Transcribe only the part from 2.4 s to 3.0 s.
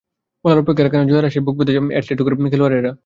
খেলোয়াড়েরা।